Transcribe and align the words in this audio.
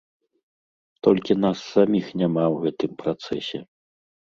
Толькі 1.07 1.37
нас 1.43 1.57
саміх 1.73 2.05
няма 2.23 2.45
ў 2.53 2.65
гэтым 2.65 2.91
працэсе. 3.05 3.65